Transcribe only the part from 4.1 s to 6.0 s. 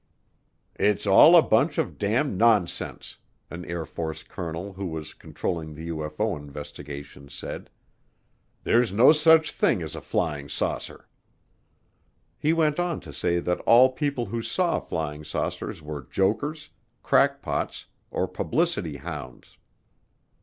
colonel who was controlling the